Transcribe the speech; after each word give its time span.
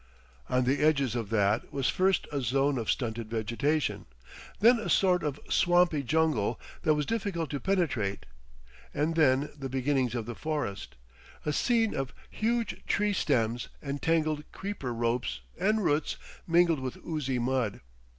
On 0.49 0.63
the 0.63 0.79
edges 0.79 1.13
of 1.15 1.29
that 1.29 1.71
was 1.71 1.89
first 1.91 2.25
a 2.31 2.41
zone 2.41 2.79
of 2.79 2.89
stunted 2.89 3.29
vegetation, 3.29 4.07
then 4.59 4.79
a 4.79 4.89
sort 4.89 5.21
of 5.21 5.39
swampy 5.47 6.01
jungle 6.01 6.59
that 6.81 6.95
was 6.95 7.05
difficult 7.05 7.51
to 7.51 7.59
penetrate, 7.59 8.25
and 8.95 9.13
then 9.13 9.51
the 9.55 9.69
beginnings 9.69 10.15
of 10.15 10.25
the 10.25 10.33
forest, 10.33 10.95
a 11.45 11.53
scene 11.53 11.93
of 11.93 12.15
huge 12.31 12.83
tree 12.87 13.13
stems 13.13 13.69
and 13.79 14.01
tangled 14.01 14.43
creeper 14.51 14.91
ropes 14.91 15.41
and 15.55 15.83
roots 15.85 16.15
mingled 16.47 16.79
with 16.79 16.97
oozy 17.05 17.37
mud. 17.37 17.79